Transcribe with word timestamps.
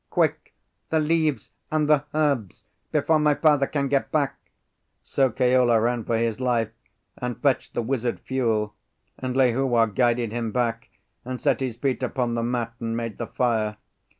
"Quick! 0.09 0.55
the 0.89 0.97
leaves 0.99 1.51
and 1.69 1.87
the 1.87 2.05
herbs, 2.15 2.65
before 2.91 3.19
my 3.19 3.35
father 3.35 3.67
can 3.67 3.87
get 3.87 4.11
back!" 4.11 4.35
So 5.03 5.29
Keola 5.29 5.79
ran 5.79 6.05
for 6.05 6.17
his 6.17 6.39
life, 6.39 6.71
and 7.19 7.39
fetched 7.39 7.75
the 7.75 7.83
wizard 7.83 8.19
fuel; 8.21 8.73
and 9.19 9.35
Lehua 9.37 9.85
guided 9.85 10.31
him 10.31 10.51
back, 10.51 10.89
and 11.23 11.39
set 11.39 11.59
his 11.59 11.75
feet 11.75 12.01
upon 12.01 12.33
the 12.33 12.41
mat, 12.41 12.73
and 12.79 12.97
made 12.97 13.19
the 13.19 13.27
fire. 13.27 13.77